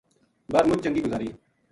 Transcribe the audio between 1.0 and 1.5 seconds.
گزاری